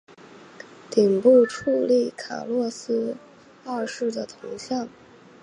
[0.89, 3.15] 顶部矗立卡洛斯
[3.63, 4.89] 二世的铜像。